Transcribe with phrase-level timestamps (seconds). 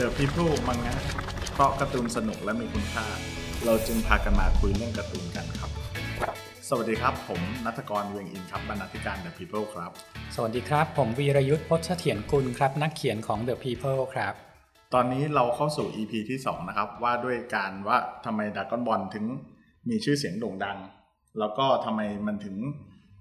[0.00, 0.96] The People มังงะ
[1.54, 3.06] เพราะการ์ตูนสนุกและมีคุณค่า
[3.64, 5.70] เราจึงพากันมาคุยเรื่องการ์ตูนกันครับ
[6.68, 9.90] สวัสดีครับ ผมนัทกรเวียงอินครับบรรณาธิการ The People ครับ
[10.34, 14.34] สวัสดีครับ ผมวีรยุทธ์พจน์เสถียรกุลครับ นักเขียนของ The People ครับ
[14.94, 19.24] ตอนนี้เราเข้าสู่ EP ที่ 2 นะครับ ว่าด้วยการว่าทำไมดราก้อนบอลถึง
[19.88, 20.78] มีชื่อเสียงโด่งดัง
[21.38, 22.56] แล้วก็ทำไมมันถึง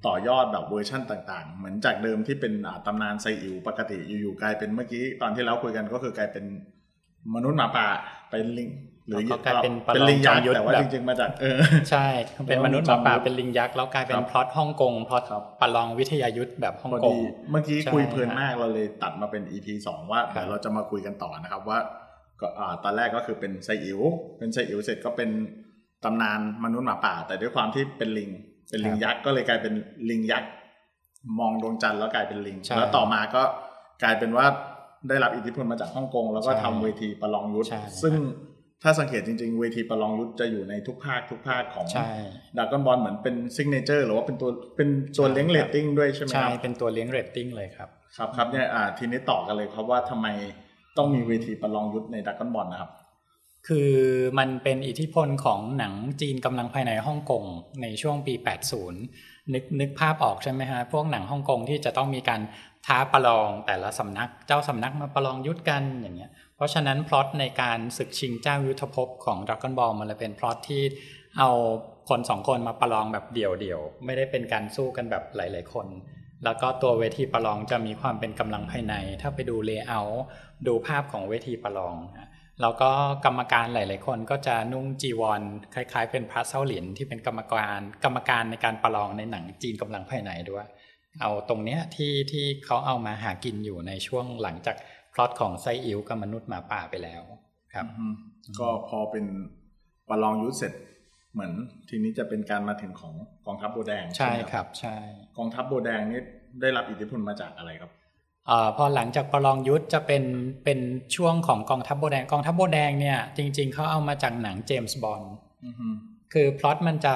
[0.08, 6.46] ต่อยอดแบบเวอร์ชั่นต่างๆ เหมือนจากเดิมที่เป็นอ่าตำนานไซอิ๋วปกติอยู่ๆกลายเป็นเมื่อกี้ตอนที่เราคุยกันก็คือกลายเป็น
[7.36, 7.88] มนุษย์หมาป่า
[8.30, 8.70] เป็นลิง
[9.08, 12.08] หรือแล้วก็กลายเป็นประลองเป็นลิงยักษ์จอมยุทธแต่ว่าแบบจริงๆมาจากเออใช่
[12.48, 17.20] เป็นมนุษย์หมาป่าจอมยุทธเป็นลิงยักษ์แล้วกลายเป็ครับพล็อตฮ่องกงพล็อตครับประลองวิทยายุทธแบบฮ่องกงพอดี
[17.52, 21.80] เมื่อกี้ใช่คุยเพลินมากเราเลยตัดมาเป็น EP สองว่าครับเดี๋ยวเราจะมาคุยกันต่อนะครับว่า
[22.42, 24.00] ก็อ่าตอนแรกก็คือเป็นไซอิ๋ว
[24.38, 25.30] เป็นไซอิ๋วเสร็จก็เป็น
[26.04, 28.30] ตำนานมนุษย์หมาป่า แต่ด้วยความที่เป็นลิง
[28.70, 29.74] เป็นลิงยักษ์ก็เลยกลายเป็น
[30.10, 30.52] ลิงยักษ์
[31.40, 33.44] มองดวงจันทร์แล้วกลายเป็นลิงใช่แล้วต่อมาก็
[34.04, 34.46] กลายเป็นว่า
[35.10, 38.14] ได้รับอิทธิพลมาจากฮ่องกงแล้วก็ใช่ทำเวทีประลองยุทธใช่ซึ่ง
[38.84, 42.10] ถ้าสังเกตจริงๆ เวทีประลองยุทธจะอยู่ในทุกภาคทุกภาคของใช่
[42.58, 50.28] ดราก้อนบอลเหมือนเป็น signature หรือว่าเป็นตัวเป็นตัวเลี้ยงเรตติ้งด้วยใช่ไหมครับใช่เป็นตัวเลี้ยงเรตติ้งเลยครับ ครับครับเนี่ยอ่าทีนี้ต่อกันเลยครับว่าทำไม
[50.98, 52.92] ต้องมีเวทีประลองยุทธในดราก้อนบอลนะครับ
[53.68, 53.92] คือ
[54.40, 57.44] มันเป็นอิทธิพลของหนังจีนกำลังภายในฮ่องกง
[57.82, 58.34] ในช่วงปี
[58.94, 62.42] 80 นึกนึกภาพออกใช่ไหมฮะ พวกหนังฮ่องกงที่จะต้องมีการ
[62.86, 70.84] ท้าประลองแต่ละสำนัก เจ้าสำนักมาประลองยุทธกันอย่างเงี้ย เพราะฉะนั้นพล็อตในการศึกชิงเจ้ายุทธภพของด r a ก o n นบอลมันเลยเป็นพล็อตที่
[71.40, 71.50] เอา
[72.10, 75.88] คนสองคนมาประลองแบบเดี่ยวๆ ไม่ได้เป็นการสู้กันแบบหลาย ๆ คน
[76.44, 80.22] แล้วก็ตัวเวทีประลองจะมีความเป็นกำลังภายใน ถ้าไปดู layer
[80.68, 82.30] ดูภาพของเวทีประลองนะ
[82.62, 82.90] แล้วก็
[83.26, 85.42] กรรมการหลาย ๆ คนก็จะนุ่งจีวร
[85.74, 90.66] คล้าย ๆ เป็นพระเส้าหลินที่เป็นกรรมการกรรมการในการประลองในหนังจีนกำลังภายในด้วย
[91.22, 94.76] เอาตรงเนี้ยที่ที่เขาเอามาหากินอยู่ในช่วงหลังจาก
[95.14, 97.22] พล็อตของไซอิ๋วกับมนุษย์หมาป่าไปแล้ว
[97.74, 98.14] ครับอืม
[98.60, 99.26] ก็พอเป็น
[100.10, 100.74] ประลองยุทธเสร็จ
[101.34, 101.54] เหมือน
[101.90, 103.14] ทีนี้จะเป็นการมาถึงของ
[103.46, 104.98] กองทัพโบวแดง ใช่ไหมครับ ใช่
[105.38, 106.22] กองทัพโบวแดงนี่
[106.62, 108.03] ได้รับอิทธิพลมาจากอะไรครับเอ่อ
[108.78, 110.24] พอหลังจากประลองยุทธจะเป็น
[110.64, 110.80] เป็น
[111.16, 115.32] ช่วงของกองทัพโบวแดงกองทัพโบวแดงเนี่ยจริง ๆเขาเอามาจากหนังเจมส์บอนด์
[115.66, 115.88] อือฮึ
[116.34, 117.16] คือพล็อตมันจะ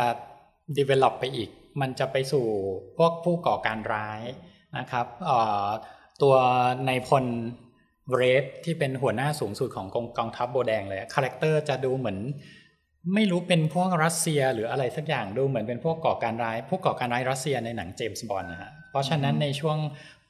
[0.78, 1.50] develop ไปอีก
[1.82, 2.46] มันจะไปสู่
[2.98, 4.22] พวกผู้ก่อการร้าย
[4.78, 5.68] นะครับเอ่อ
[6.22, 6.36] ตัว
[6.88, 7.26] นายพล
[8.16, 12.20] เรดที่เป็นหัวหน้าสูงสุดของกองกองทัพโบว์แดงเลย character จะดูเหมือน
[13.16, 19.78] ไม่รู้เป็นพวกรัสเซียหรืออะไรสักอย่างดูเหมือนเป็นพวกก่อการร้าย พวกก่อการร้ายรัสเซียในหนังเจมส์บอนด์นะฮะเพราะฉะนั้นในช่วง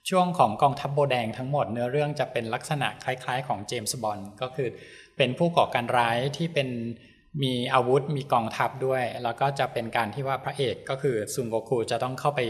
[0.09, 4.69] ช่วงของกองทัพโบว์แดงทั้งหมดเนื้อเรื่องจะเป็นลักษณะคล้ายๆ ของเจมส์บอนด์ก็คือ
[5.17, 6.69] เป็นผู้ก่อการร้ายที่เป็น
[7.43, 12.41] มีอาวุธมีกองทัพด้วย แล้วก็จะเป็นการที่ว่าพระเอกก็คือซุนโกคูจะต้องเข้าไป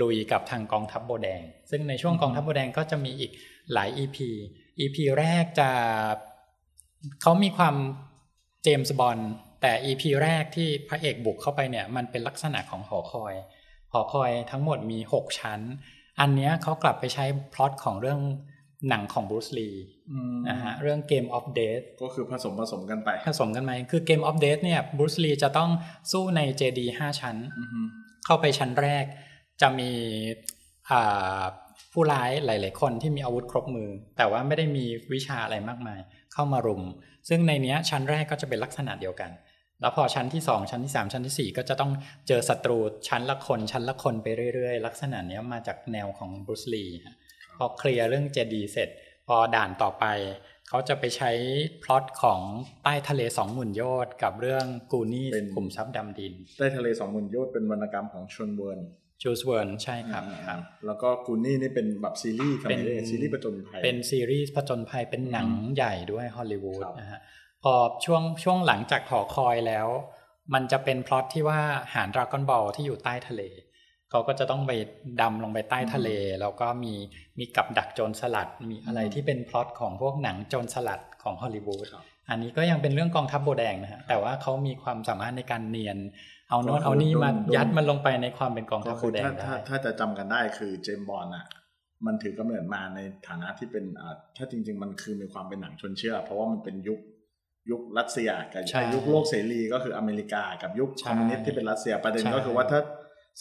[0.00, 3.30] ลุยกับทางกองทัพโบแดง ซึ่งในช่วงกองทัพโบแดงก็จะมีอีก
[3.72, 4.16] หลาย EP
[4.80, 5.70] EP แรกจะ
[7.22, 7.74] เขามีความ
[8.62, 13.34] เจมส์บอนด์แต่ EP แรกที่พระเอกบุกเข้าไปเนี่ยมันเป็นลักษณะของหอคอย
[13.92, 15.60] หอคอยทั้งหมดมี 6 ชั้น
[16.20, 18.20] อันเนี้ยเขากลับไปใช้พล็อตของเรื่อง
[18.88, 19.70] หนังของบรูซลี
[20.10, 25.70] อืมนะฮะเรื่อง Game of Death ก็คือผสมผสมกันไป ผสมกันไหมคือ Game of Death เนี่ยบรูซลีจะต้อง
[26.12, 27.80] สู้ในเจดีห้าชั้นอือฮึ
[28.26, 29.04] เข้าไปชั้นแรก
[29.62, 29.90] จะมี
[30.90, 31.42] อ่า
[31.92, 36.00] ผู้ร้ายหลาย ๆ คนที่มีอาวุธครบมือ แต่ว่าไม่ได้มีวิชาอะไรมากมาย
[36.32, 36.82] เข้ามารุม
[37.28, 39.30] ซึ่งในเนี้ยชั้นแรกก็จะเป็นลักษณะเดียวกัน
[39.80, 41.92] แล้วพอชั้นที่ 2 ชั้นที่ 3 ชั้นทีสี่ 4 ก็จะต้อง
[42.28, 47.16] เจอศัตรูชั้นละคนชั้นละคนไปเรื่อยๆ ลักษณะเนี้ยมาจากแนวของบรูซลีฮะ
[47.58, 48.88] พอเคลียร์เรื่องเจดีเสร็จ
[49.26, 50.04] พอด่านต่อไป
[50.68, 51.30] เขาจะไปใช้
[51.82, 52.40] พล็อตของ
[52.82, 58.80] ใต้ทะเลสองหมื่นโยชน์กับเรื่องกูนี่ส์ขุมทรัพย์ดำดิน ใต้ทะเลสองหมื่นโยชน์เป็นวรรณกรรมของจูลส์ เวิร์น
[59.22, 67.20] จูลส์ เวิร์นใช่ครับอ่าครับ แล้วก็กูนี่ส์นี่เป็นแบบซีรีส์สมัยเป็นเด็กซีรีส์ประจนภัยเป็นซีรีส์ผจญภัยเป็นหนังอืมใหญ่ด้วยฮอลลีวูดครับนะฮะ
[67.64, 69.86] พอช่วงช่วงหลังจากหอคอยแล้ว
[70.54, 71.60] มันจะเป็นพล็อตที่ว่า
[71.94, 73.42] หาดราก้อนบอลที่อยู่ใต้ทะเล
[74.10, 74.72] เขาก็จะต้องไป
[75.20, 76.08] ดำลงไปใต้ทะเล
[76.40, 76.94] แล้วก็มี
[77.38, 85.98] มีกับดักโจรสลัดมีอะไรที่เป็นพล็อตของพวกหนังโจรสลัดของฮอลลีวูดครับอันนี้ก็ยังเป็นเรื่องกองทัพโบว์แดงนะฮะแต่ว่าเขามีความสามารถในการเนียน
[86.50, 91.46] เอาโน้นเอานี่มายัดมันลงไปในความเป็นกองทัพโบว์แดงก็คือถ้าได้ถ้าถ้าจะจำกันได้คือเจมส์บอนด์อะ
[92.06, 97.00] มันถือกำเนิดมาในฐานะที่เป็นอ่าถ้าจริง ๆ มันคือมีความเป็นหนังชวนเชื่อ เพราะว่ามันเป็นยุค
[97.70, 102.80] ยุครัสเซียกับใช่ยุคโลกเสรีก็คือเมริกากับยุคใช่คอมมิวนิสต์ที่เป็นรัสเซียประเด็นใช่ก็คือว่าถ้า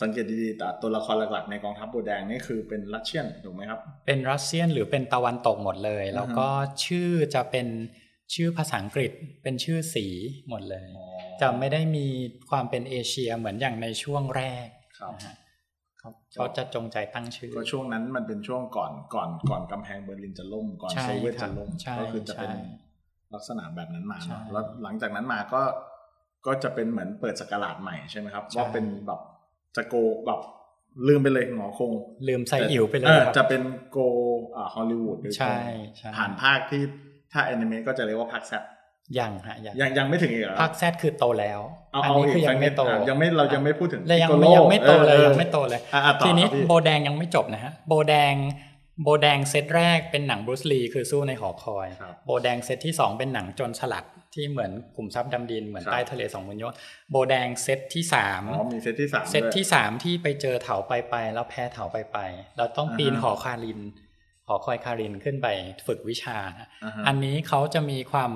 [0.02, 6.48] สังเกตดีๆแต่ตัวละครหลักๆในกองทัพโบว์แดงนี่คือเป็น Russian ถูกไหมครับ เป็น Russian หรือเป็นตะวันตกหมดเลย แล้วก็
[6.86, 7.68] ชื่อจะเป็น
[8.36, 9.12] ชื่อภาษาอังกฤษ
[9.44, 10.06] เป็นชื่อสี
[10.50, 10.88] หมดเลย
[11.42, 12.08] จะไม่ได้มี
[12.50, 14.68] ความเป็นเอเชียเหมือนอย่างในช่วงแรก
[15.00, 15.36] ครับนะฮะ
[16.00, 22.58] เขาเขาจะจงใจตั้งชื่อก็ช่วงนั้นมันเป็นช่วงก่อนก่อนก่อนกำแพงเบอร์ลินจะล่มก่อนใช่โซเวียตครัจะบล่มใช่ก็คือจะเป็นใช่
[23.36, 25.62] ลักษณะแบบนั้นมาใช่เนาะแล้วหลังจากนั้นมาก็
[26.46, 29.20] ก็จะเป็นเหมือนเปิดสกราชใหม่ใช่ไหมครับใช่ว่าเป็นแบบ
[29.76, 29.96] จะโก
[30.28, 30.40] แบบ
[31.08, 31.92] ลืมไปเลยหงอคง
[32.28, 33.98] ลืมใส่อิ๋วไปเลยออครับจะเป็นโก
[34.56, 35.60] อ่าฮอลลีวูดโดยตรงใช่
[35.98, 36.82] ใช่ผ่านภาคที่
[37.34, 38.64] ถ้าแอนิเมะก็จะเรียกว่าภาคแซด
[39.20, 41.60] ยังฮะยังยังยังไม่ถึงอีกเหรอภาคแซดคือโตแล้ว
[41.94, 48.34] เอาอันเอานี้อีคืกอยัสักงนิไม่ดโตอะยังไม่เรายังไม่พูดถึงเลยยัง Piccolo ยังไม่โตเลยออยังไม่โตเลยอะอะต่อทีนี้ครับพี่โบแดงยังไม่จบนะฮะโบแดง
[49.04, 56.74] โบว์แดงเซตแรกเป็นหนังบรูซลีคือสู้ในหอคอยครับโบว์แดงเซตที่สองเป็นหนังโจรสลัดที่เหมือนกลุ่มทรัพย์ดำดินเหมือนครับใต้ทะเลสองหมื่นโยชน์
[57.12, 62.18] โบว์แดงเซตที่สามอ๋อมีเซตที่สามเซตที่สามที่ไปเจอเถาไปไปแล้วแพ้เถาไปไป
[62.58, 63.80] เราต้องปีนอ่าฮะหอคาริน
[64.48, 65.48] หอคอยคารินขึ้นไป
[65.88, 68.32] ฝึกวิชานะอ่าฮะอันนี้เขาจะมีความ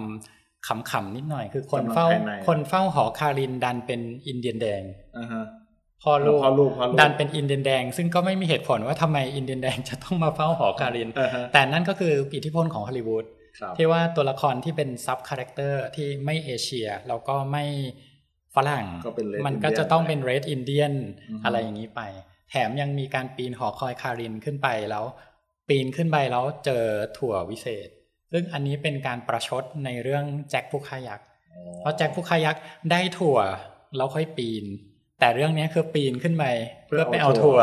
[0.68, 4.82] ขำๆนิดหน่อย คือคนเฝ้ากำลังภายในคนเฝ้าหอคารินดันเป็นอินเดียนแดง
[5.18, 5.44] อ่าฮะ
[6.04, 13.26] พอลูกพ่อลูกพ่อลูกดันเป็นอินเดียนแดง ซึ่งก็ไม่มีเหตุผลว่าทำไมอินเดียนแดงจะต้องมาเฝ้าหอคารินอ่าฮะแต่นั่นก็คืออิทธิพลของฮอลลีวูด
[13.60, 17.66] ครับที่ว่าตัวละครที่เป็น sub character ที่ไม่เอเชียแล้วก็ไม่
[18.56, 20.94] ฝรั่งก็เป็น Red มันก็ Indian จะต้องเป็นเรดอินเดียน
[21.30, 22.02] อือฮึอะไรอย่างนี้ไป
[22.50, 25.06] แถมยังมีการปีนหอคอยคารินขึ้นไปแล้ว
[25.70, 26.84] ปีนขึ้นไปแล้วเจอ
[27.18, 27.90] ถั่ววิเศษ
[28.32, 32.62] ซึ่งอันนี้เป็นการประชดในเรื่องแจ็คผู้ฆ่ายักษ์อ๋อเพราะแจ็คผู้ฆ่ายักษ์
[32.92, 33.38] ได้ถั่ว
[33.98, 34.66] แล้วค่อยปีน
[35.20, 36.46] แต่เรื่องนี้คือปีนขึ้นไป
[36.88, 37.60] เพื่อไปเอาถั่ว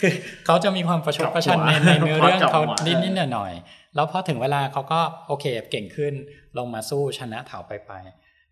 [0.00, 0.12] คือ
[0.46, 6.14] เขาจะมีความประชดประชันในในเนื้อเรื่องเขานิดนิดหน่อยหน่อยๆแล้วพอถึงเวลาเขาก็โอเคเก่งขึ้น
[6.58, 7.92] ลงมาสู้ชนะเถาไปไป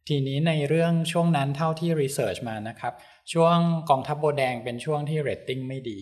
[0.08, 2.92] ทีนี้ในเรื่องช่วงนั้นเท่าที่ research มานะครับ
[3.32, 3.56] ช่วง
[3.90, 6.00] กองทัพโบว์แดงเป็นช่วงที่เรตติ้งไม่ดี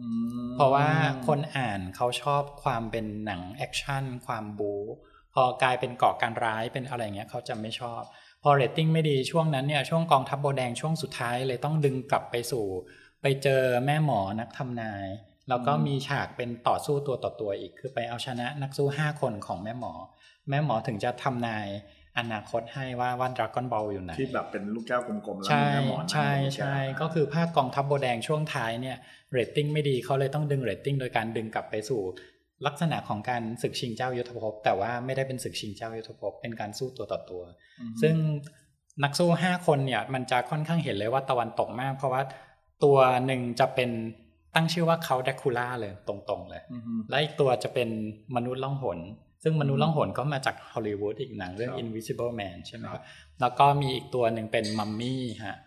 [0.00, 0.06] อื
[0.46, 0.88] มเพราะว่า
[1.26, 4.82] คนอ่านเขาชอบความเป็นหนังแอคชั่นความบู๊
[5.34, 8.02] พอกลายเป็นก่อการร้ายเป็นอะไรเงี้ยเขาจะไม่ชอบ
[8.42, 12.66] พอเรตติ้งไม่ดีช่วงนั้นเนี่ยช่วงกองทัพโบว์แดงช่วงสุดท้ายเลยต้องดึงกลับไปสู่
[13.22, 15.06] ไปเจอแม่หมอนักทำนาย
[15.48, 19.92] แล้วก็มีฉากเป็นต่อสู้ตัวต่อตัวอีก คือไปเอาชนะนักสู้ห้าคนของแม่หมอ
[20.50, 21.66] แม่หมอถึงจะทำนาย
[22.18, 28.96] อนาคตให้ว่าว่าดราก้อนบอลอยู่ไหนที่แบบเป็นลูกแก้วกลมๆแล้วใช่มีแม่หมอนั่งใช่อยู่บนแก้วใช่ก็คือภาคกองทัพโบว์แดงช่วงท้ายเนี่ย
[29.32, 32.00] เรตติ้งไม่ดีเขาเลยต้องดึงเรตติ้งโดยการดึงกลับไปสู่
[32.66, 37.42] ลักษณะของการศึกชิงเจ้ายุทธภพ แต่ว่าไม่ได้เป็นศึกชิงเจ้ายุทธภพ เป็นการสู้ตัวต่อตัว
[37.80, 38.14] อืมซึ่ง
[39.04, 42.22] นักสู้ห้าคนเนี่ยมันจะค่อนข้างเห็นเลยว่าตะวันตกมาก เพราะว่า
[42.84, 43.90] ตัวหนึ่งจะเป็น
[44.54, 47.88] ตั้งชื่อว่าเขาแดคูล่าเลยตรงๆเลยอืมและอีกตัวจะเป็น
[48.36, 48.98] มนุษย์ล่องหน
[49.42, 53.04] ซึ่งมนุษย์ล่องหนก็มาจากฮอลลีวูดอีกหนังเรื่องครับ Invisible Man ใช่ไหมคครัรับบ
[53.40, 55.58] แล้วก็มีอีกตัวหนึ่งเป็นมัมมี่ฮะ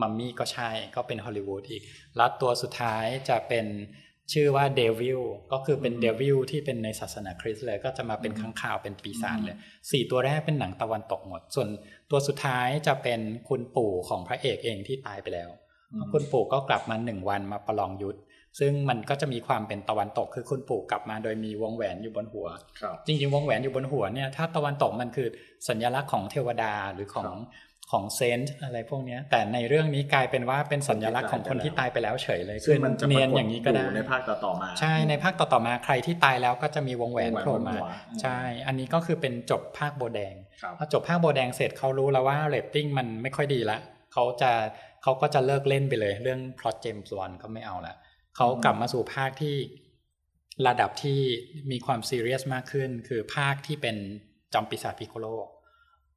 [0.00, 1.82] มัมมี่ก็ใช่ ก็เป็นฮอลลีวูดอีก
[2.16, 3.66] แล้วตัวสุดท้ายจะเป็น
[4.32, 5.20] ชื่อว่าเดวิล
[5.52, 9.56] ก็คือเป็นอืมเดวิลที่เป็นในศาสนาคริสต์เลย ก็จะมาเป็นอืมข้างข่าวเป็นปีศาจอืมเลย
[9.90, 11.68] สี่ตัวแรกเป็นหนังตะวันตกหมด ส่วน
[12.10, 15.50] ตัวสุดท้ายจะเป็นคุณปู่ของพระเอกเองที่ตายไปแล้ว
[15.92, 18.18] อืมคุณปู่ก็กลับมาหนึ่งวันมาประลองยุทธ
[18.60, 22.46] ซึ่งมันก็จะมีความเป็นตะวันตกคือคุณปู่กลับมาโดยมีวงแหวนอยู่บนหัว
[22.80, 25.28] ครับจริงๆ วงแหวนอยู่บนหัวเนี่ยถ้าตะวันตกมันคือ
[25.68, 27.38] สัญลักษณ์ของเทวดาหรือของครับ
[27.92, 37.86] ของ saint อะไรพวกเนี้ยแต่ในเรื่องนี้กลายเป็นว่าเป็นสัญลักษณ์ของคนที่ตายไปแล้วเฉยเลยซึ่คืงอมันจะเนี่ยปยรานกฏอย่างนี้ก็ได้อยู่ในภาคต่อๆมา ใช่ในภาคต่อๆมาใครที่ตายแล้วก็จะมีวงแหวนวงแหวนโผล่มาบนหัว
[38.22, 43.78] ใช่ อันนี้ก็คือเป็นจบภาคโบว์แดงครับพอจบภาคโบว์แดงเสร็จเขารู้แล้วว่าเรตติ้งมันไม่ค่อยดีละ
[44.12, 44.50] เขาจะ
[45.02, 47.94] เขาก็จะเลิกเล่นไปเลย เรื่องพล็อตเจมส์บอนด์ก็ไม่เอาละ
[48.36, 49.56] เขากลับมาสู่ภาคที่
[50.66, 51.20] ระดับที่
[51.70, 53.96] มีความซีเรียสมากขึ้น คือภาคที่เป็น
[54.54, 55.26] จอมปีศาจพิโคโล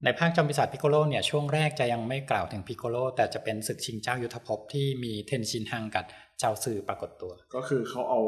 [0.03, 6.05] ในภาคจอมปีศาจพิโกโลเนี่ยช่วงแรกจะยังไม่กล่าวถึงพิโกโลแต่จะเป็นศึกชิงเจ้ายุทธภพที่มีเทนชินฮังกับ
[6.39, 8.21] เจ้าซือปรากฏตัว ก็คือเขาเอา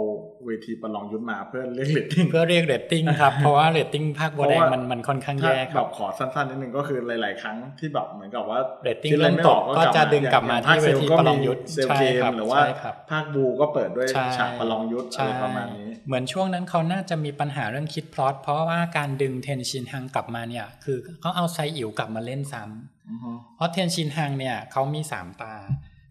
[0.45, 25.55] เวทีประลองยุทธมาเพื่อเรียกเรตติ้งเพื่อเรียกเรตติ้งครับ เพราะว่าเรตติ้งภาคโบแดงเพราะว่ามัมันมันค่อนข้างถ้าแย่คแบรับบขอสั้นๆนิดนึงก็คือหลาย ๆ ครั้งที่แบบเหมือนกับว่าเรตติ้งคิดอะเริ่มไตกก็จะดึงกลับมาอย่ที่เวทีภาคซลประลองยุทธเซลใช่เกมครับหรือว่าใช่ครับภาคบูก็เปิดด้วยใช่ฉากประลองยุทธอะไรประมาณนี้ เหมือนช่วงนั้นเขาน่าจะมีปัญหาเรื่องคิดพล็อตเพราะว่าการดึงเทนชินฮังกลับมาเนี่ยคือเขาเอาไซอิ๋วกลับมาเล่นซ้ำอือฮึเพราะเทนชินฮังเนี่ยเขามีสามตา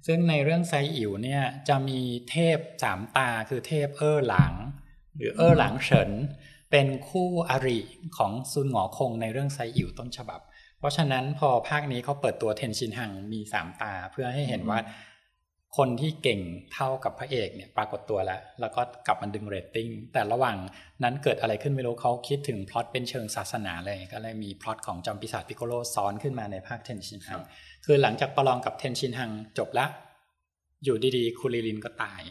[0.07, 4.54] ซึ่งในเรื่องไซอิ๋วเนี่ยจะมีเทพสามตาคือเทพเออหลัง
[5.16, 6.11] หรือเออหลังเฉิน
[6.71, 7.78] เป็นคู่อริ
[8.16, 10.40] ของซุนหงอคงในเรื่องไซอิ๋วต้นฉบับ
[10.78, 14.78] เพราะฉะนั้นพอภาคนี้เขาเปิดตัวเทนชินหังมีสามตาเพื่อให้เห็นว่า
[15.76, 16.40] คนที่เก่ง
[16.74, 20.56] เท่ากับพระเอกเนี่ยปรากฏตัวแล้ว แล้วก็กลับมาดึงเรตติ้งแต่ระหว่าง
[21.02, 27.40] นั้นเกิดอะไรขึ้นไม่รู้เขาคิดถึงพล็อตเป็นเชิงศาสนาเลยก็เลยมีพล็อตของจอมปีศาจพิโกโลซ้อนขึ้นมาในภาคเทนชินฮัง
[27.86, 29.86] คือหลังจากประลองกับเทนชินฮังจบละ
[30.84, 32.22] อยู่ดีๆคุริลินก็ตาย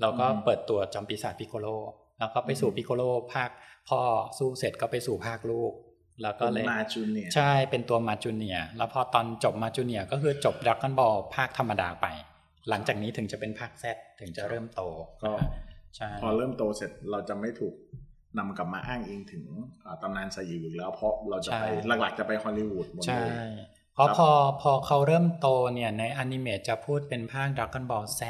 [0.00, 1.66] เราก็เปิดตัวจอมปีศาจพิโกโล
[2.18, 3.50] แล้วก็ไปสู่พิโกโลภาค
[3.88, 4.00] พ่อ
[4.38, 5.72] สู้เสร็จก็ไปสู่ภาคลูก
[6.22, 12.06] แล้วก็เลยมาจูเนียร์ใช่เป็นตัวมาจูเนียร์แล้วพอตอนจบมาจูเนียร์ก็คือจบด r ก g อนบอลภาคธรรมดาไป
[12.68, 13.84] หลังจากนี้ถึงจะเป็นภาค Z
[14.20, 14.82] ถึงจะเริ่มโต
[15.24, 15.32] ก็
[15.96, 17.74] ใช่พอเริ่มโตเสร็จเราจะไม่ถูก
[18.38, 19.44] นำกลับมาอ้างอิงถึง
[19.84, 21.64] อ่าตำนานไซอิ๋วอีกแล้วเพราะเราจะไป
[22.00, 23.50] หลักๆจะไปฮอลลีวูดหมดใช่เลย
[23.94, 24.30] เพราะครับพอ
[24.62, 28.20] พอเขาเริ่มโตเนี่ยในอนิเมะจะพูดเป็นภาค Dragon Ball Z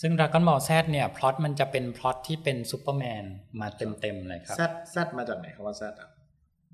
[0.00, 3.24] ซึ่ง Dragon Ball Z เนี่ยพล็อตมันจะเป็นพล็อตที่เป็นซูเปอร์แมน
[3.60, 6.08] มาเต็มๆเลยครับแซดแซดมาจากไหนคำว่าแซดอะ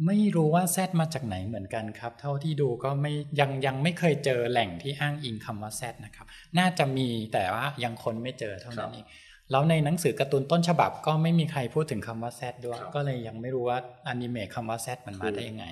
[0.06, 6.26] ไม่รู้ว่า Z มาจากไหนเหมือนกันครับ เท่าที่ดูก็ไม่ยังยังไม่เคยเจอแหล่งที่อ้างอิงคำว่าแซดนะครับ
[6.58, 9.06] น่าจะมีแต่ว่ายังคนไม่เจอเท่านั้นเอง
[9.50, 15.66] แล้วในหนังสือการ์ตูนต้นฉบับก็ไม่มีใครพูดถึงคำว่าแซดด้วย ก็เลยยังไม่รู้ว่าอนิเมะคำว่าแซดมันมาได้ยังไง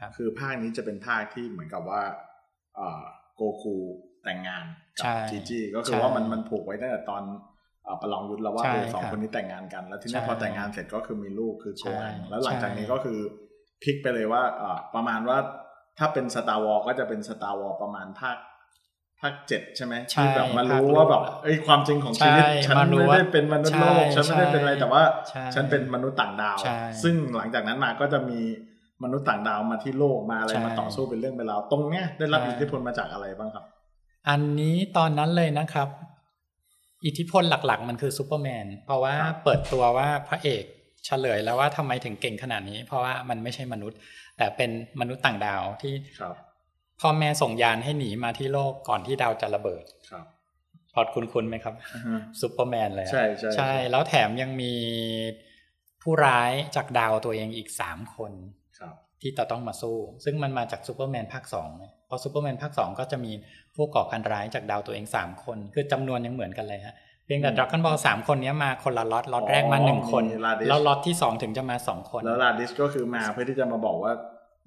[0.00, 2.02] ครับคือภาคนี้จะเป็นภาคที่เหมือนกับว่า
[2.78, 3.02] อ่า
[3.36, 3.74] โกคู
[4.24, 4.64] แต่งงาน
[4.98, 7.51] กัใช่จีจีก็คือใช่ว่ามันมันผูกไว้ตั้งแต่ตอนอ่า
[8.02, 13.18] ประลองยุทธแล้วว่าใช่เออสองครับคนนี้แต่งงานกัน แล้วทีนี้ใช่พอแต่งงานเสร็จก็คือมีลูกคือโกใช่อันแล้วหลังจากนี้ใช่ก็คือ
[13.82, 15.38] พลิกไปเลยว่าอ่าประมาณว่า
[15.98, 18.36] ถ้าเป็น Star Wars ก็จะเป็น Star Wars ประมาณภาค
[19.20, 28.40] ภาคเจ็ดใช่ไหมใช่ที่แบบมารู้ภาคลูกว่าแบบเอ้ยความจริงของชีวิตใช่ฉันมารู้ไม่ว่าได้เป็นมนุษย์โลกใช่ฉันไม่ได้เป็นอะไรใช่แต่ว่าใช่ฉันเป็นมนุษย์ต่างดาวใช่ซึ่งหลังจากนั้นมาก็จะมี
[29.04, 33.64] มนุษย์ต่างดาวมาที่โลกมาอะไรใช่มาต่อสู้เป็นเรื่องเป็นราวตรงเนี้ยได้รับใช่อิทธิพลมาจากอะไรบ้างครับ
[34.28, 35.88] อันนี้ตอนนั้นเลยนะครับ
[37.06, 40.64] อิทธิพลหลักๆ มันคือซูเปอร์แมนเพราะว่าครับเปิดตัวว่าพระเอก
[41.06, 43.98] เฉลยแล้วว่าทำไมถึงเก่งขนาดนี้ เพราะว่ามันไม่ใช่มนุษย์
[44.38, 46.34] แต่เป็นมนุษย์ต่างดาวที่ครับ
[47.00, 50.24] พ่อแม่ส่งยานให้หนีมาที่โลกก่อนที่ดาวจะระเบิดครับ
[50.94, 54.72] พอดคุณคุณไหมครับอือฮึซูเปอร์แมนเลยอะใช่ใช่ใช่ แล้วแถมยังมี
[56.02, 58.32] ผู้ร้ายจากดาวตัวเองอีกสามคน
[58.78, 61.68] ครับ ที่จะต้องมาสู้ ซึ่งมันมาจากซูเปอร์แมนภาคสอง
[62.01, 63.32] เพ ราะซูเปอร์แมนภาคสองก็จะมี
[63.76, 74.12] ผู้ก่อการร้ายจากดาวตัวเองสามคน คือจำนวนยังเหมือนกันเลยฮะเพียงแต่ดราก้อนบอลสามคนเนี้ยมาคนละล็อตล็อตแรกมาหนึ่งคนมี Raditz แล้วล็อตที่สองถึงจะมาสองคน แล้วลาดิสก็คือมาเพื่อที่จะมาบอกว่า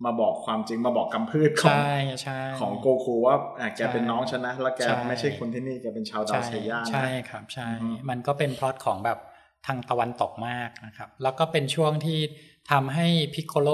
[0.06, 9.20] มาบอกความจริงมาบอกกำพืดของใช่ใช่ของโกคูว่าอะแกใช่เป็นน้องฉันนะแล้วแกใช่ไม่ใช่คนที่นี่แกเป็นชาวดาวใช่ไซย่านะใช่ครับใช่อือฮึมันก็เป็นพล็อตของแบบ
[9.68, 12.20] ทางตะวันตกมากนะครับ แล้วก็เป็นช่วงที่
[12.72, 13.70] ทำให้พิกโกโล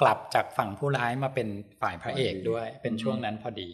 [0.00, 1.48] กลับจากฝั่งผู้ร้ายมาเป็น
[1.80, 3.68] ฝ่ายพระเอกด้วย เป็นช่วงนั้นพอดี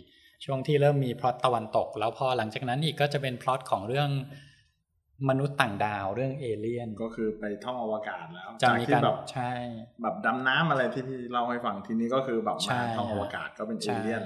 [0.45, 4.11] ช่วงที่เริ่มมีพล็อตตะวันตก แล้วพอหลังจากนั้นอีกก็จะเป็นพล็อตของเรื่อง
[5.29, 9.52] มนุษย์ต่างดาวเรื่องเอเลี่ยน ก็คือไปท่องอวกาศแล้วจะจากมีที่การแบบใช่
[10.02, 14.23] แบบดำน้ำอะไรที่พี่เล่าให้ฟังทีนี้ก็คือแบบใช่มาท่องอวกาศก็เป็นเอใช่เลี่ยน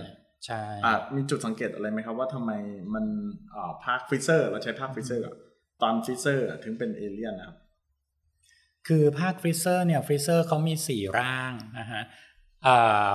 [0.47, 2.53] ใช่อะมีจุดสังเกตอะไรไหมครับว่าทำไม
[2.95, 3.05] มัน
[3.55, 5.35] อ่าภาคฟรีเซอร์เราใช้ภาคฟรีเซอร์อะ
[5.83, 7.57] ตอนฟรีเซอร์ถึงเป็นเอเลี่ยนนะครับ
[8.87, 12.03] คือภาคฟรีเซอร์เนี่ยฟรีเซอร์เขามีสี่ร่างนะฮะ
[12.67, 13.09] อ่า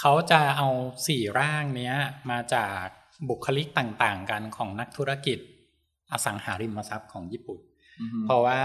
[0.00, 0.68] เขาจะเอา
[1.08, 1.94] สี่ร่างเนี้ย
[2.30, 2.84] มาจาก
[3.28, 5.38] บุคลิกต่างๆ กันของนักธุรกิจ
[6.12, 7.58] อสังหาริมทรัพย์ของญี่ปุ่น
[8.24, 8.62] เพราะว่า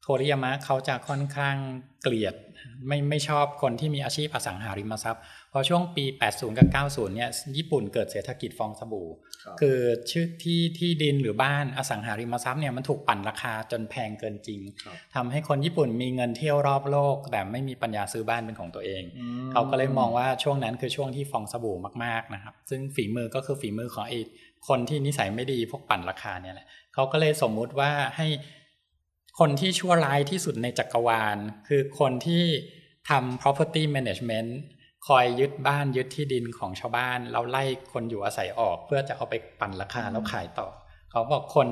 [0.00, 1.56] โทริยามะเขาจะค่อนข้าง
[2.02, 2.34] เกลียด
[2.86, 9.08] ไม่ไม่ชอบคนที่มีอาชีพอสังหาริมทรัพย์เพราะช่วงปี 80 กับ 90 เนี่ยญี่ปุ่นเกิดเศรษฐกิจฟองสบู่
[9.44, 9.78] ครับคือ
[10.10, 24.18] ชื่อที่ที่ดินหรือบ้านอสังหาริมทรัพย์เนี่ยมันถูกปั่นราคาจนแพงเกินจริงครับทำให้คนญี่ปุ่นมีเงินเที่ยวรอบโลก แต่ไม่มีปัญญาซื้อบ้านเป็นของตัวเองอืมเขาก็เลยมองว่าช่วงนั้นคือช่วงที่ฟองสบู่มากๆนะครับ ซึ่งฝีมือก็คือฝีมือของไอ้
[24.68, 28.26] คนที่นิสัยไม่ดีพวกปั่นราคาเนี่ยแหละเขาก็เลยสมมุติว่าให้
[29.38, 31.36] คนที่ชั่วร้ายที่สุดในจักรวาล
[31.68, 32.44] คือคนที่
[33.10, 34.50] ทำ property management
[35.08, 40.68] คอยยึดบ้านยึดที่ดินของชาวบ้านแล้วไล่คนอยู่อาศัยออก เพื่อจะเอาไปปั่นราคาแล้วขายต่อ
[41.10, 41.68] เขาบอกคน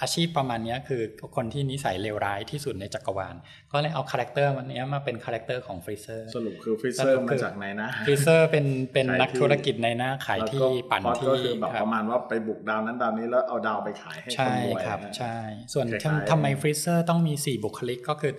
[0.00, 1.02] อาชีพประมาณเนี้ยคือ
[1.36, 3.34] คนที่นิสัยเลวร้ายที่สุดในจักรวาล
[3.72, 15.36] ก็เลยเอาคาแรคเตอร์มันเนี้ยมาเป็นคาแรคเตอร์ของฟรีเซอร์สรุปคือฟิเซสอรุร์ปมาคือจากไหนนะฟรีเซอร์เป็นเป็นขายนักที่ธุรกิจในหน้าขายที่ปั่นแล้วที่ก็คือแบบคปรับระมาณว่าไปบุกดาวนั้นดาวนี้แล้วเอาดาวไปขายให้คนใช่รวยครับนะใช่
[15.74, 18.32] ส่วนคล้ายๆทำทำไมฟรีเซอร์ต้องมี 4 บุคลิกก็คือ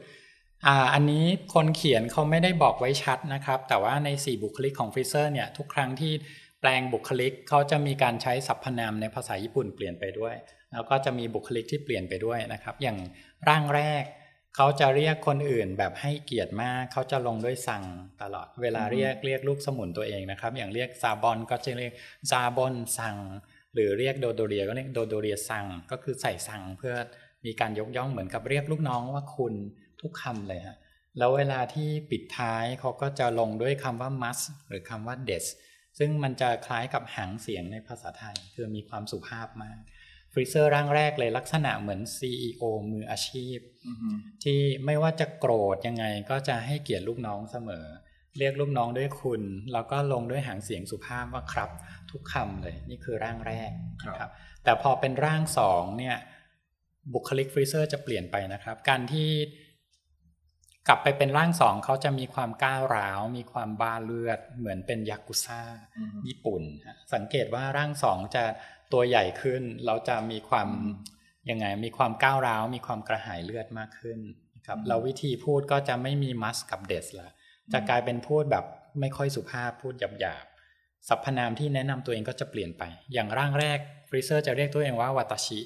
[0.68, 6.14] อ่าอันนี้คนเขียนเขาไม่ได้บอกไว้ชัดนะครับ แต่ว่าใน 4 บุคลิกของฟรีเซอร์เนี่ยทุกครั้งที่
[6.62, 10.36] แปลงบุคลิกเขาจะมีการใช้สรรพนามในภาษาญี่ปุ่นเปลี่ยนไปด้วย
[10.72, 12.98] แล้วก็จะมีบุคลิกที่เปลี่ยนไปด้วยนะครับ อย่าง
[13.48, 14.04] ร่างแรก
[14.56, 17.84] เขาจะเรียกคนอื่นแบบให้เกียรติมากเขาจะลงด้วยสั่ง
[18.22, 21.94] ตลอด เวลาเรียกเรียกลูกสมุนตัวเองนะครับ อย่างเรียกซาบอนก็จะเรียก
[22.32, 23.18] ซาบอน さん
[23.74, 26.94] หรือเรียกโดโดเรียก็เรียกโดโดเรีย さん ก็คือใส่ さん เพื่อ
[27.46, 29.54] มีการยกย่องเหมือนกับเรียกลูกน้องว่าคุณ
[30.04, 30.78] ทุกคำเลยฮะ
[31.18, 35.46] แล้วเวลาที่ปิดท้ายเขาก็จะลงด้วยคำว่า ます หรือคำว่า です
[36.00, 39.80] ซึ่งมันจะคล้ายกับหางเสียงในภาษาไทย คือมีความสุภาพมาก
[40.34, 43.58] ฟรีเซอร์ร่างแรกเลยลักษณะเหมือน CEO มืออาชีพ
[43.88, 44.10] อือฮึ
[44.44, 47.86] ที่ไม่ว่าจะโกรธยังไงก็จะให้เกียรติลูกน้องเสมอ
[48.38, 49.42] เรียกลูกน้องด้วยคุณ
[49.74, 51.70] แล้วก็ลงด้วยหางเสียงสุภาพว่าครับ
[52.12, 53.72] ทุกคำเลย นี่คือร่างแรก
[54.06, 54.32] นะครับ
[54.64, 56.18] แต่พอเป็นร่างสองเนี่ย
[57.14, 59.30] บุคลิกฟรีเซอร์จะเปลี่ยนไปนะครับ การที่
[60.88, 65.62] กลับไปเป็นร่างสองเขาจะมีความก้าวร้าว มีความบ้าเลือด เหมือนเป็นยากุซ่า
[65.98, 68.44] อืมญี่ปุ่นฮะสังเกตว่าร่างสองจะ
[68.94, 70.70] ตัวใหญ่ขึ้น เราจะมีความ
[71.50, 74.20] ยังไงมีความก้าวร้าว มีความกระหายเลือดมากขึ้น
[74.56, 77.30] นะครับอืมเราวิธีพูดก็จะไม่มี ます กับ です ละ
[77.74, 78.66] จะกลายเป็นพูดแบบ
[79.00, 85.60] ไม่ค่อยสุภาพพูดหยาบๆสรรพนามที่แนะนำตัวเองก็จะเปลี่ยนไป อย่างร่างแรกฟรีเซอร์จะเรียกตัวเองว่าわたし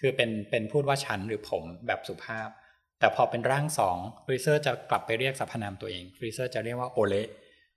[0.00, 2.48] คือเป็นเป็นพูดว่าฉันหรือผมแบบสุภาพ
[3.00, 7.14] แต่พอเป็นร่างสองฟรีเซอร์จะกลับไปเรียกสรรพนามตัวเองฟรีเซอร์จะเรียกว่าโอเล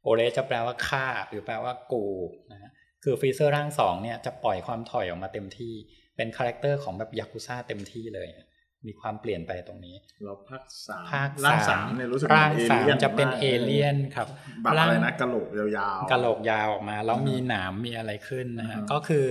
[0.04, 2.06] โอเลจะแปลว่าข้าหรือแปลว่ากู
[2.52, 2.72] นะฮะ
[3.04, 5.74] คือฟรีเซอร์ร่างสองเนี่ยจะปล่อยความถ่อยออกมาเต็มที่
[6.16, 8.28] เป็น character ของแบบยากุซ่าเต็มที่เลย
[8.88, 14.28] มีความเปลี่ยนไปตรงนี้แล้วภาคสามภาคร่างสาสามมเนี่ยรู้สึกร่างเหมือนสามเอเลี่ยนจะเป็นมากเอเลี่ยนครับ
[14.62, 19.26] แบบอะไรนะกะโหลกยาวๆกะโหลกยาวออกมาแล้วอืมมีหนามมีอะไรขึ้นนะฮะอืมก็คือ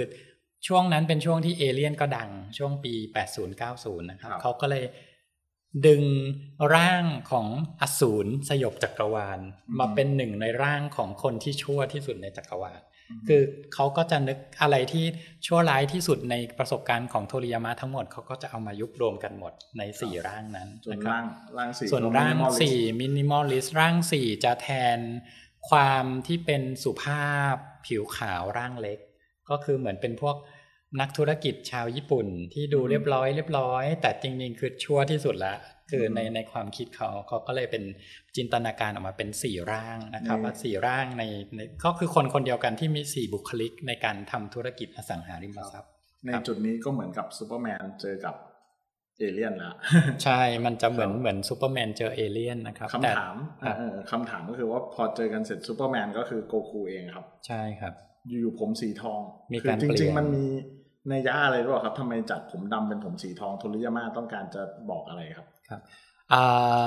[0.66, 2.94] ช่วงนั้นเป็นช่วงที่เอเลี่ยนก็ดังช่วงปี
[3.50, 4.85] 80-90 นะครับครับเขาก็เลย
[5.87, 6.05] ดึง
[6.75, 7.47] ร่างของ
[7.81, 9.41] อสูรสยบจักรวาล
[9.79, 12.81] มาเป็นหนึ่งในร่างของคนที่ชั่วที่สุดในจักรวาล
[13.29, 13.43] คือ
[13.75, 15.05] เขาก็จะนึกอะไรที่
[15.47, 21.25] ชั่วร้ายที่สุดในประสบการณ์ของโทริยามะทั้งหมดเขาก็จะเอามายุบรวมกันหมดในสี่ร่างนั้นส่วนนะครับร่าง
[21.59, 24.99] ร่างสี่ส่วนก็ร่าง minimalist สี่มินิมอลลิสร่างสี่จะแทน
[25.71, 27.55] ความที่เป็นสุภาพ
[27.87, 28.99] ผิวขาวร่างเล็ก
[29.50, 30.37] ก็คือเหมือนเป็นพวก
[31.00, 35.54] นักธุรกิจชาวญี่ปุ่นที่ดูเรียบร้อยเรียบร้อย แต่จริงๆคือชั่วที่สุดละ
[35.90, 37.82] คือในในความคิดเขาเขาก็เลยเป็น
[38.37, 41.25] จินตนาการออกมาเป็นสี่ร่างนะครับอืมว่าสี่ร่างใน
[41.56, 45.90] ในก็คือคนคนเดียวกันที่มีสี่บุคลิกในการทำธุรกิจอสังหาริมทรัพย์
[46.26, 48.35] ในจุดนี้ก็เหมือนกับซูเปอร์แมนเจอกับ
[49.18, 49.75] เอเลี่ยนละ
[50.25, 57.94] ใช่มันจะเหมือนครับเหมือนซูเปอร์แมนเจอเอเลี่ยนนะครับคำแต่ถามครับเออคำถามก็คือว่าพอเจอกันเสร็จซูเปอร์แมนก็คือโกคูเองครับ ใช่ครับ
[58.28, 59.20] อยู่ๆผมสีทอง
[59.52, 60.44] มีคืการจเปลี่ริยงนๆมันมี
[61.09, 65.80] ในยะอะไรหรือเปล่าครับทำไมจากผมดำเป็นผมสีทองโทริยาม่าต้องการจะบอกอะไรครับครับ
[66.33, 66.42] อ่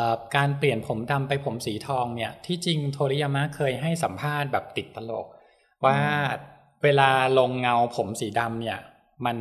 [0.07, 5.27] าการเปลี่ยนผมดำไปผมสีทองเนี่ยที่จริงโทริยามะเคยให้สัมภาษณ์แบบติดตลก
[5.85, 5.99] ว่า
[6.83, 8.79] เวลาลงเงาผมสีดำเนี่ย
[9.25, 9.37] มัน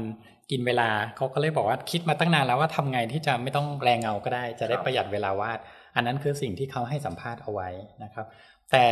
[0.50, 5.59] กินเวลาเขาก็เลยบอกว่าคิดมาตั้งนานแล้วว่าทำไงที่จะไม่ต้องแรงเงาก็ได้ จะได้ครับประหยัดเวลาวาด
[5.95, 7.69] อันนั้นคือสิ่งที่เขาให้สัมภาษณ์เอาไว้
[8.05, 8.26] นะครับ
[8.73, 8.88] แต่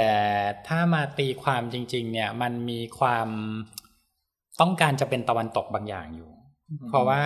[0.68, 3.28] ถ้ามาตีความจริง ๆ เนี่ยมันมีความ
[4.60, 6.30] ต้องการจะเป็นตะวันตกบางอย่างอยู่
[6.88, 7.22] เพราะว่า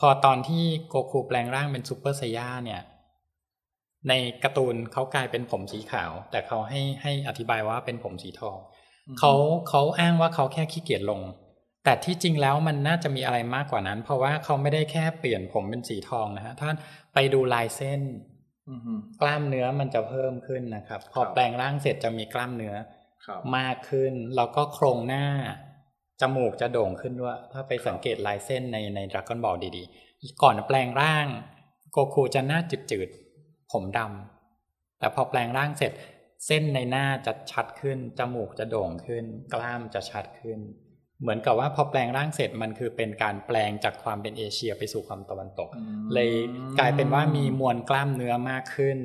[0.00, 2.82] พอตอนที่โกคูแปลงร่างเป็นซูเปอร์ไซย่าเนี่ย
[4.08, 8.58] ในการ์ตูนเขากลายเป็นผมสีขาว แต่เขาให้ให้อธิบายว่าเป็นผมสีทอง
[9.18, 9.32] เขา
[9.68, 11.20] เขาอ้างว่าเขาแค่ขี้เกียจลง
[11.84, 16.70] แต่ที่จริงแล้วมันน่าจะมีอะไรมากกว่านั้น เพราะว่าเขาไม่ได้แค่เปลี่ยนผมเป็นสีทองนะฮะถ้า
[17.14, 18.02] ไปดูลายเส้น
[18.70, 22.74] อือฮึกล้ามเนื้อมันจะเพิ่มขึ้นนะครับ พอครับแปลงร่างเสร็จจะมีกล้ามเนื้อ
[23.26, 25.26] ครับมากขึ้น แล้วก็โครงหน้า
[26.22, 31.26] จมูกจะโด่งขึ้นด้วย ถ้าไปสังเกตลายเส้นในในดราก้อนบอลดีๆ ก่อนแปลงร่าง
[31.92, 35.92] โกคูจะหน้าจืดๆ ผมดำแต่พอแปลงร่างเสร็จ
[36.46, 40.58] เส้นในหน้าจะชัดขึ้น จมูกจะโด่งขึ้น กล้ามจะชัดขึ้น
[41.20, 46.30] เหมือนกับว่าพอแปลงร่างเสร็จมันคือเป็นการแปลงจากความเป็นเอเชียไปสู่ความตะวันตกอืมเลย
[46.78, 48.98] กลายเป็นว่ามีมวลกล้ามเนื้อมากขึ้น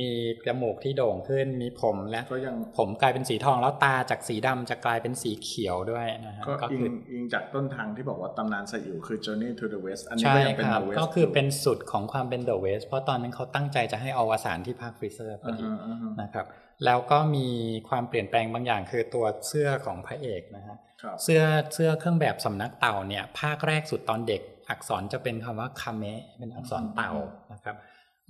[0.00, 0.10] มี
[0.46, 16.46] จมูกที่โด่งขึ้น มีผมและก็ยังผมกลายเป็นสีทองแล้วตาจากสีดำจะกลายเป็นสีเขียวด้วยนะฮะก็ก็อิคืงอิงจากต้นทางที่บอกว่าตำนานไซอิ๋วคือ Journey to the West อันนี้ใช่ก็ยังเป็นครับ The West ก็คือเป็นที่สุดของความเป็น The West เพราะตอนนั้นเขาตั้งใจจะให้อวสานที่ภาคฟรีเซอร์พออ่าดีฮะอ่าฮะนะครับ
[16.84, 17.48] แล้วก็มี
[17.88, 21.42] ความเปลี่ยนแปลงบางอย่างคือตัวเสื้อของพระเอกนะฮะครับเสื้อ
[21.74, 27.12] เสื้อเครื่องแบบสำนักเต่าเนี่ยภาคแรกสุดตอนเด็กอักษรจะเป็นคำว่าคาเมะเป็นอักษรเต่า
[27.52, 27.76] นะครับ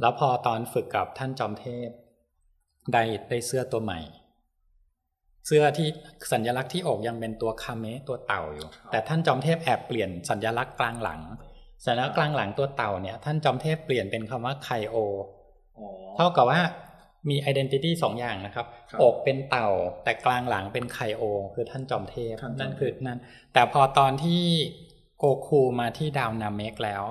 [0.01, 1.89] แล้วพอตอนฝึกกับท่านจอมเทพ
[2.93, 4.01] ได้ได้เสื้อตัวใหม่
[5.47, 5.89] เสื้อที่
[6.33, 11.21] สัญลักษณ์ที่อกยังเป็นตัวคาเมะตัวเต่าอยู่ แต่ท่านจอมเทพแอบเปลี่ยนสัญลักษณ์กลางหลัง
[11.87, 14.97] สัญลักษณ์กลางหลังตัวเต่าเนี่ยท่านจอมเทพเปลี่ยนเป็นคำว่าไคโอ
[15.79, 16.61] อ๋อเท่ากับว่า
[17.29, 19.69] มี identity สองอย่างนะครับครับอกเป็นเต่า
[20.05, 21.23] แต่กลางหลังเป็นไคโอ
[21.55, 23.19] คือท่านจอมเทพท่านจอมเทพนั่นคือนั่น
[23.53, 24.43] แต่พอตอนที่
[25.19, 27.05] โกคูมาที่ดาวนาเมกแล้ว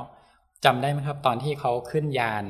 [0.66, 2.46] จำได้ไหมครับ ตอนที่เขาขึ้นยาน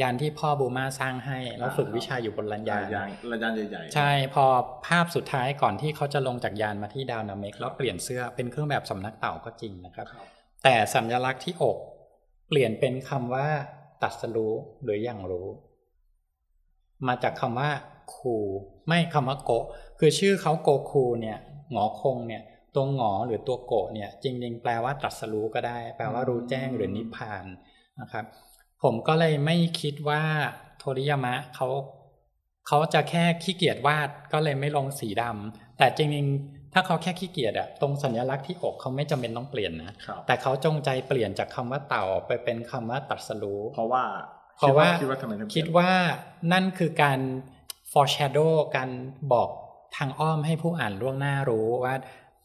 [0.00, 4.44] ยานที่พ่อบูมาสร้างให้ แล้วฝึกวิชาอยู่บนลันยานยางระยานใหญ่ๆ ใช่พอ
[4.86, 10.26] ภาพสุดท้ายก่อนที่เขาจะลงจากยานมาที่ดาวนาเมกแล้วเปลี่ยนเสื้อเป็นเครื่องแบบสำนักเต่าก็จริงนะครับครับ
[10.64, 11.78] แต่สัญลักษณ์ที่อก
[12.48, 13.48] เปลี่ยนเป็นคำว่า
[14.02, 15.48] ตัดสรู้หรืออย่างรู้
[17.06, 17.70] มาจากคำว่า
[18.14, 18.36] คู
[18.88, 19.64] ไม่คำว่าโกะ
[19.98, 21.38] คือชื่อเขาโกคูเนี่ย
[21.72, 22.42] หงอคงเนี่ย
[22.74, 27.44] ตัวหงอหรือตัวโกะเนี่ย จริงๆแปลว่าตรัสรู้ก็ได้ แปลว่ารู้แจ้งหรือนิพพาน
[28.00, 28.24] นะครับ
[28.82, 30.22] ผมก็เลยไม่คิดว่า
[30.78, 31.68] โทริยามะเขา
[32.68, 44.04] เขาจะแค่ขี้เกียจวาดก็เลยไม่ลงสีดำแต่จริงๆถ้าเขาแค่ขี้เกียจอะตรงสัญลักษณ์ที่อกเขาไม่จำเป็นต้องเปลี่ยนนะครับแต่เขาจงใจเปลี่ยนจากคำว่าเต่าไปเป็นคำว่าตรัสรู้เพราะว่า
[44.56, 45.90] เพราะว่าคิดว่าทำไมถึงเปลี่ยนคิดว่า
[46.52, 47.20] นั่นคือการ
[47.92, 48.90] foreshadow การ
[49.32, 49.48] บอก
[49.96, 51.94] ทางอ้อมให้ผู้อ่านล่วงหน้ารู้ว่า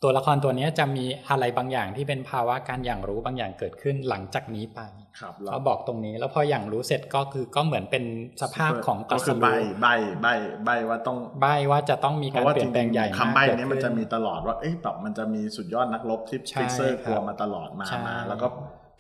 [0.06, 4.82] ตัวละครตัวเนี้ยจะมีอะไรบางอย่างที่เป็นภาวะการหยั่งรู้บางอย่างเกิดขึ้นหลังจากนี้ไป
[5.20, 8.04] ครับแล้วเขาบอกตรงนี้แล้วพอหยั่งรู้เสร็จก็คือก็เหมือนเป็น
[8.42, 9.48] สภาพของก็คือใบ้
[9.82, 9.88] ใบ้
[10.22, 10.28] ใบ้
[10.66, 18.48] ใบ้ว่าต้องใบ้ว่าจะต้องมีการราะว่าเปลี่ยนแปลริงงใหญ่ๆเกิดขึ้น เพราะว่าจริงๆคำใบ้เนี้ยมันจะมีตลอดว่าเอ๊ะแบบมันจะมีสุดยอดนักรบที่ใช่ฟรีเซอร์ครับกลัวมาตลอดมาใช่มาแล้วก็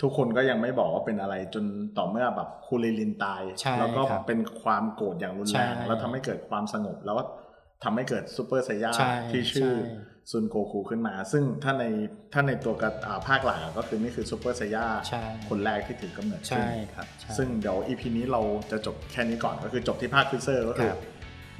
[0.01, 1.65] ทุกคนก็ยังไม่บอกว่าเป็นอะไรจน
[1.97, 7.23] ต่อเมื่อแบบคูริลินตายใช่แล้วก็ครับเป็นความโกรธอย่างรุนแรงใช่แล้วทำให้เกิดความสงบแล้วก็
[7.83, 11.85] ทำให้เกิดซูเปอร์ไซย่าใช่ที่ชื่อใช่ซุนโกคูขึ้นมา ซึ่งถ้าใน
[12.33, 21.01] ถ้าในตัวกับอ่าภาคหลักอะก็คือนี่คือซูเปอร์ไซย่าใช่คนแรกที่ถือกำเนิดขึ้นใช่ครับใช่ซึ่งเดี๋ยว EP นี้เราจะจบแค่นี้ก่อนก็คือจบที่ภาคฟรีเซอร์ก็คือครับ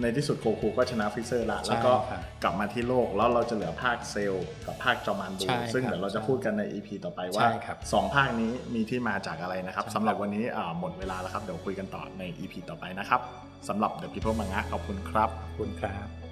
[0.02, 13.22] ในที่สุดโกคูก็ชนะฟรีเซอร์ละใช่แล้วก็ครับกลับมาที่โลกแล้วเราจะเหลือภาคเซลล์กับภาคจอมมารบูใช่ซึ่งครับเดี๋ยวเราจะใช่พูดกันใน EP ต่อไปว่าใช่ครับสองภาคนี้มีที่มาจากอะไรนะครับใช่ครับสำหรับวันนี้อ่าหมดเวลาแล้วครับเดี๋ยวคุยกันต่อใน EP ต่อไปนะครับ
[13.68, 16.25] สำหรับ The People Manga ขอบคุณครับขอบคุณครับ